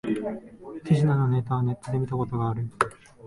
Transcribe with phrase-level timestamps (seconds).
[0.59, 2.67] この手品のネタはネットで見たことある